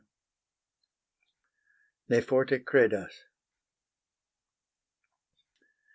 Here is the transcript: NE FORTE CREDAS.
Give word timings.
NE 2.09 2.21
FORTE 2.21 2.57
CREDAS. 2.65 3.25